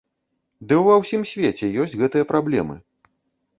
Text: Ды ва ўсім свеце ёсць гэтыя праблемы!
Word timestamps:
Ды 0.71 0.79
ва 0.87 0.95
ўсім 1.01 1.21
свеце 1.33 1.71
ёсць 1.85 1.95
гэтыя 2.01 2.29
праблемы! 2.35 2.75